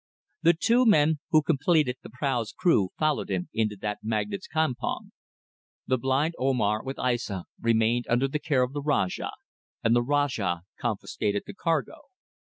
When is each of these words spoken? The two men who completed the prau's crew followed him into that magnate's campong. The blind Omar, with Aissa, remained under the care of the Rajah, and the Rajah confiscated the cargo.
The 0.41 0.55
two 0.55 0.87
men 0.87 1.19
who 1.29 1.43
completed 1.43 1.97
the 2.01 2.09
prau's 2.09 2.51
crew 2.53 2.89
followed 2.97 3.29
him 3.29 3.49
into 3.53 3.75
that 3.81 3.99
magnate's 4.01 4.47
campong. 4.47 5.11
The 5.85 5.99
blind 5.99 6.33
Omar, 6.39 6.81
with 6.83 6.97
Aissa, 6.97 7.43
remained 7.61 8.07
under 8.09 8.27
the 8.27 8.39
care 8.39 8.63
of 8.63 8.73
the 8.73 8.81
Rajah, 8.81 9.33
and 9.83 9.95
the 9.95 10.01
Rajah 10.01 10.61
confiscated 10.79 11.43
the 11.45 11.53
cargo. 11.53 11.99